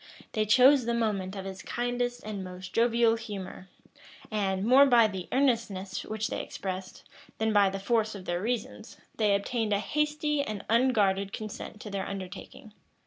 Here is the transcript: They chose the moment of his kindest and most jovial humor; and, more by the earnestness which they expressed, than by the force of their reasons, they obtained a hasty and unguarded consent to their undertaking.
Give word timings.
They 0.31 0.47
chose 0.47 0.85
the 0.85 0.95
moment 0.95 1.35
of 1.35 1.45
his 1.45 1.61
kindest 1.61 2.23
and 2.23 2.43
most 2.43 2.73
jovial 2.73 3.17
humor; 3.17 3.69
and, 4.31 4.65
more 4.65 4.87
by 4.87 5.07
the 5.07 5.27
earnestness 5.31 6.03
which 6.05 6.29
they 6.29 6.41
expressed, 6.41 7.03
than 7.37 7.53
by 7.53 7.69
the 7.69 7.77
force 7.77 8.15
of 8.15 8.25
their 8.25 8.41
reasons, 8.41 8.97
they 9.17 9.35
obtained 9.35 9.73
a 9.73 9.79
hasty 9.79 10.41
and 10.41 10.65
unguarded 10.71 11.33
consent 11.33 11.79
to 11.81 11.91
their 11.91 12.07
undertaking. 12.07 12.73